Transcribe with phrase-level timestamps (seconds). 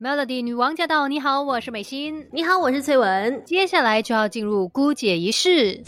[0.00, 1.08] Melody 女王驾到！
[1.08, 2.24] 你好，我是美心。
[2.32, 3.42] 你好，我是翠文。
[3.44, 5.82] 接下来就要进入姑姐仪式。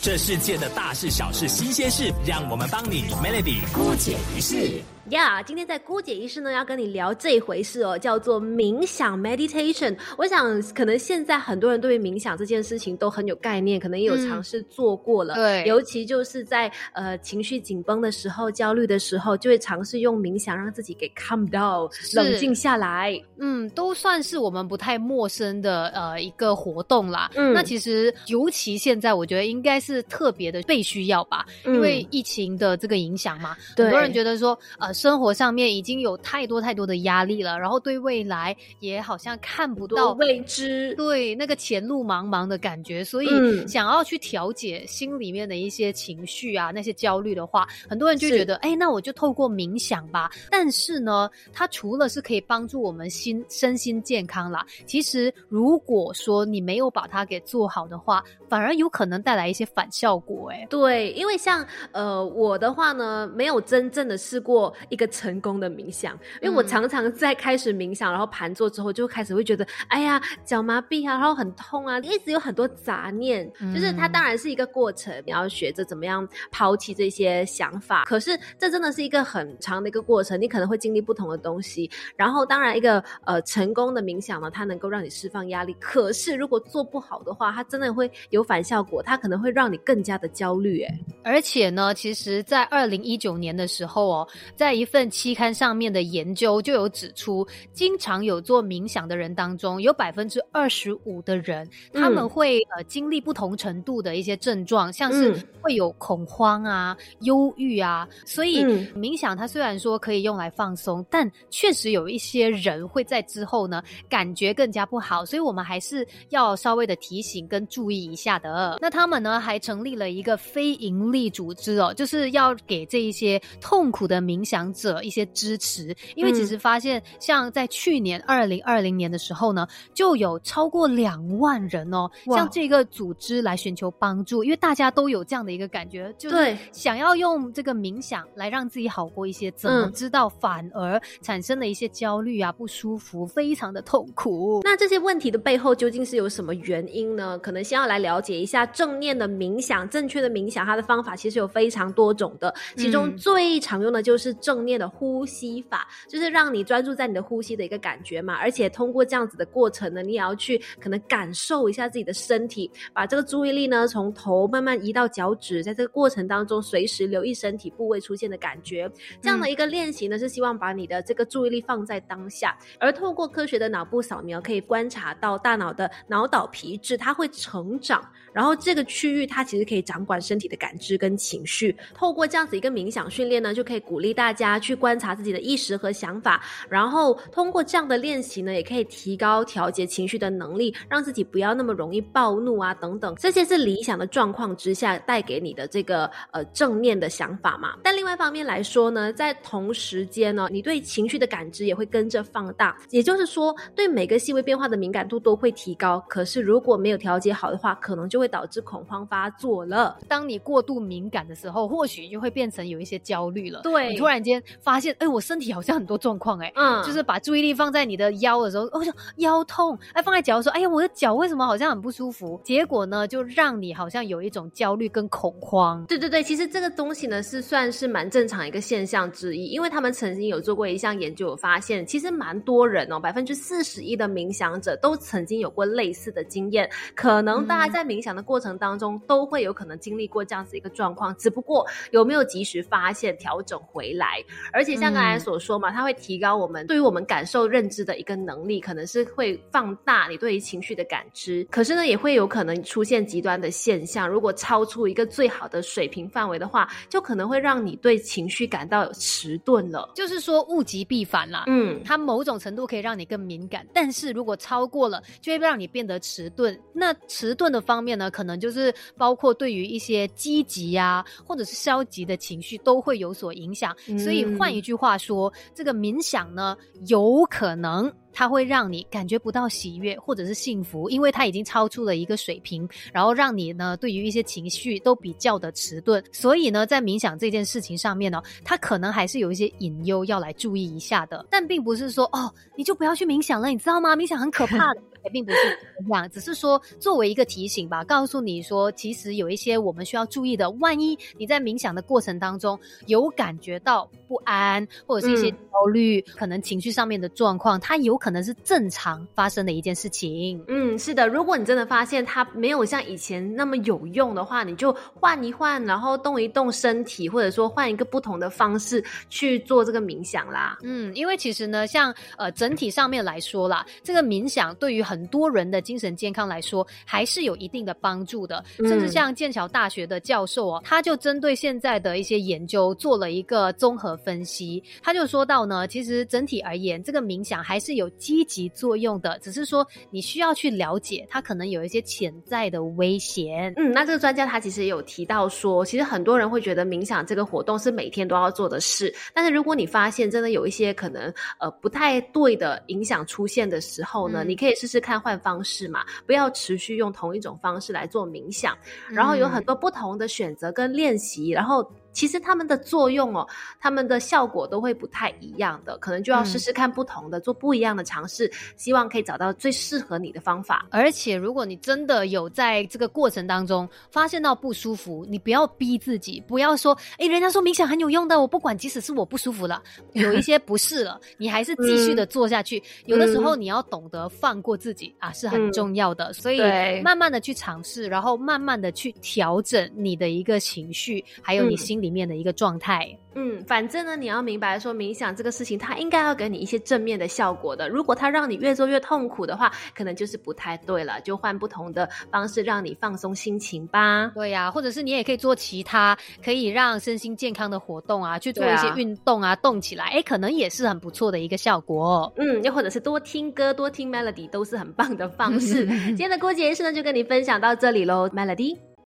[0.00, 4.80] 这世界的大事小事新鲜事，让我们帮你 Melody 姑姐仪式。
[5.10, 9.96] 呀，今天在姑姐仪式呢，要跟你聊这一回事哦，叫做冥想 （meditation）。
[10.16, 15.34] 我想，可能现在很多人对于冥想这件事情都很有概念，可能也有尝试做过了。
[15.34, 23.20] 对，尤其就是在呃情绪紧绷的时候、焦虑的时候，就会尝试用冥想让自己给 calm down，冷静下来。
[23.38, 27.28] 嗯，都算是我们不太陌生的呃一个活动啦。
[27.34, 34.94] 嗯，那其实尤其现在，我觉得应该是特别的被需要吧，因为疫情的这个影响嘛，很多人觉得说呃。
[35.00, 50.30] 生活上面已经有太多太多的压力了，然后对未来也好像看不到未知，对那个前路茫茫的感觉，所以想要去调节心里面的一些情绪啊，那些焦虑的话，很多人就觉得，哎，那我就透过冥想吧。
[50.50, 60.50] 但是呢，它除了是可以帮助我们心身心健康啦，其实如果说你没有把它给做好的话，反而有可能带来一些反效果。
[60.50, 64.70] 哎，对，因为像呃我的话呢，没有真正的试过。
[64.90, 73.50] 一个成功的冥想，因为我常常在开始冥想，然后盘坐之后，就开始会觉得，哎呀，脚麻痹啊，然后很痛啊，一直有很多杂念。
[73.74, 78.04] 就是它当然是一个过程，你要学着怎么样抛弃这些想法。
[78.04, 81.90] 可是这真的是一个很长的一个过程，你可能会经历不同的东西。
[82.16, 85.74] 然后当然一个呃成功的冥想呢，它能够让你释放压力。
[85.80, 90.82] 可是如果做不好的话，它真的会有反效果，它可能会让你更加的焦虑。
[90.82, 108.08] 哎，而且呢，其实，在二零一九年的时候哦，在一份期刊上面的研究就有指出，经常有做冥想的人当中，有百分之二十五的人，他们会呃经历不同程度的一些症状，像是会有恐慌啊、忧郁啊。
[108.24, 108.64] 所以
[108.94, 118.78] 冥想它虽然说可以用来放松，但确实有一些人会在之后呢感觉更加不好，所以我们还是要稍微的提醒跟注意一下的。
[118.80, 125.00] 那他们呢还成立了一个非营利组织哦，就是要给这一些痛苦的冥想者。
[125.02, 144.60] 一些支持，因为其实发现，像在去年二零二零年的时候呢，就有超过两万人哦，向这个组织来寻求帮助，因为大家都有这样的一个感觉，就是想要用这个冥想来让自己好过一些，怎么知道反而产生了一些焦虑啊、不舒服，非常的痛苦。
[144.62, 147.38] 那这些问题的背后究竟是有什么原因呢？
[147.38, 154.88] 可能先要来了解一下正念的冥想，正确的冥想，它的方法其实有非常多种的，其中最常用的就是正念的。
[155.00, 168.90] 呼吸法就是让你专注在你的呼吸的一个感觉嘛，而且通过这样子的过程呢，你也要去可能感受一下自己的身体，把这个注意力呢从头慢慢移到脚趾，在这个过程当中随时留意身体部位出现的感觉。
[169.22, 181.74] 这样的一个练习呢，是希望把你的这个注意力放在当下，而透过科学的脑部扫描，可以观察到大脑的脑岛皮质它会成长，然后这个区域它其实可以掌管身体的感知跟情绪。
[181.94, 185.00] 透过这样子一个冥想训练呢，就可以鼓励大家去观。
[185.00, 193.14] 察自己的意识和想法，然后通过这样的练习呢，也可以提高调节情绪的能力，让自己不要那么容易暴怒啊等等。
[193.16, 197.76] 这些是理想的状况之下带给你的这个呃正面的想法嘛。
[197.82, 205.98] 但另外一方面来说呢，在同时间呢，你对情绪的感知也会跟着放大，也就是说，对每个细微变化的敏感度都会提高。
[206.10, 209.96] 可是如果没有调节好的话，可能就会导致恐慌发作了。
[210.06, 213.62] 当你过度敏感的时候，或许就会变成有一些焦虑了。
[213.62, 214.29] 对你突然间
[214.60, 214.80] 发。
[214.80, 218.80] 现哎，我身体好像很多状况哎，嗯，就是把注意力放在你的腰的时候，哦，
[219.16, 222.40] 腰痛；哎，放在脚的时候，哎呀，我的脚为什么好像很不舒服？
[222.42, 225.84] 结果呢，就让你好像有一种焦虑跟恐慌。
[225.84, 236.68] 对对对，其实这个东西呢是算是蛮正常一个现象之一，因为他们曾经有做过一项研究，有发现其实蛮多人哦，百分之四十一的冥想者都曾经有过类似的经验。
[236.94, 244.19] 可能大家在冥想的过程当中都会有可能经历过这样子一个状况，只不过有没有及时发现、调整回来，
[244.52, 244.70] 而且。
[244.80, 251.46] 像刚才所说嘛，它会提高我们对于我们感受认知的一个能力，可能是会放大你对于情绪的感知。
[251.50, 254.08] 可是呢，也会有可能出现极端的现象。
[254.08, 259.90] 如果超出一个最好的水平范围的话，就可能会让你对情绪感到迟钝了。
[259.94, 261.44] 就是说物极必反啦。
[261.48, 266.58] 嗯，它某种程度可以让你更敏感，但是如果超过了，就会让你变得迟钝。
[266.72, 273.76] 那迟钝的方面呢，可能就是包括对于一些积极呀，或者是消极的情绪都会有所影响。
[273.98, 286.02] 所以换一句话说，这个冥想呢，有可能它会让你感觉不到喜悦或者是幸福，因为它已经超出了一个水平，然后让你呢对于一些情绪都比较的迟钝。
[286.12, 291.26] 所以呢，在冥想这件事情上面呢，它可能还是有一些隐忧要来注意一下的。
[291.30, 293.94] 但并不是说哦，你就不要去冥想了，你知道吗？
[293.96, 294.82] 冥想很可怕的。
[295.02, 295.38] 也并不是
[295.78, 300.50] 这样，只是说作为一个提醒吧，告诉你说，其实有一些我们需要注意的。
[300.60, 310.42] 万一你在冥想的过程当中有感觉到不安，或者是一些焦虑，可能情绪上面的状况，它有可能是正常发生的一件事情。
[310.48, 311.06] 嗯，是的。
[311.06, 320.58] 如果你真的发现它没有像以前那么有用的话，你就换一换，然后动一动身体，或者说换一个不同的方式去做这个冥想啦。
[320.62, 328.42] 嗯，因为其实呢，像呃整体上面来说啦，这个冥想对于很多人的精神健康来说，还是有一定的帮助的。
[328.58, 334.62] 甚至像剑桥大学的教授哦，他就针对现在的一些研究做了一个综合分析。
[334.82, 343.54] 他就说到呢，其实整体而言，这个冥想还是有积极作用的，只是说你需要去了解它可能有一些潜在的危险。
[343.56, 354.80] 嗯，那这个专家他其实也有提到说，其实很多人会觉得冥想这个活动是每天都要做的事，但是如果你发现真的有一些可能呃不太对的影响出现的时候呢，你可以试试。
[354.80, 358.56] 看换方式嘛，不要持续用同一种方式来做冥想，
[358.88, 361.70] 然后有很多不同的选择跟练习，然后。
[361.92, 363.26] 其实他们的作用哦，
[363.58, 370.66] 他们的效果都会不太一样的，可能就要试试看不同的，做不一样的尝试，希望可以找到最适合你的方法。
[370.70, 379.60] 而且，如果你真的有在这个过程当中发现到不舒服，你不要逼自己，不要说，哎，人家说冥想很有用的，我不管，即使是我不舒服了，
[379.92, 382.62] 有一些不适了，你还是继续的做下去。
[382.86, 386.12] 有的时候你要懂得放过自己啊，是很重要的。
[386.12, 386.40] 所以，
[386.82, 391.79] 慢慢的去尝试，然后慢慢的去调整你的一个情绪，还有你心。
[391.80, 397.68] 里面的一个状态，嗯，反正呢，你要明白说冥想这个事情，它应该要给你一些正面的效果的。
[397.68, 404.10] 如果它让你越做越痛苦的话，可能就是不太对了，就换不同的方式让你放松心情吧。
[404.14, 412.12] 对呀，或者是你也可以做其他可以让身心健康的活动啊，去做一些运动啊，动起来，哎，可能也是很不错的一个效果。
[412.16, 415.66] 嗯，又或者是多听歌、多听 melody 都是很棒的方式。
[415.90, 418.69] 今天的郭姐是呢，就跟你分享到这里喽，melody。